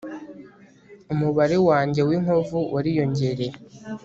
umubare 1.13 1.57
wanjye 1.67 2.01
w'inkovu 2.07 2.59
wariyongereye 2.73 3.53